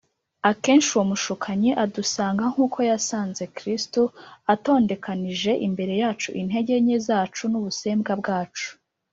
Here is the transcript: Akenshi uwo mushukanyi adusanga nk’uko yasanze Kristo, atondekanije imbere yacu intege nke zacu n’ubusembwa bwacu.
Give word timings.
Akenshi 0.49 0.89
uwo 0.93 1.05
mushukanyi 1.11 1.69
adusanga 1.83 2.43
nk’uko 2.51 2.77
yasanze 2.89 3.43
Kristo, 3.57 4.01
atondekanije 4.53 5.51
imbere 5.67 5.93
yacu 6.01 6.29
intege 6.41 6.73
nke 6.83 6.97
zacu 7.07 7.43
n’ubusembwa 7.51 8.13
bwacu. 8.21 8.69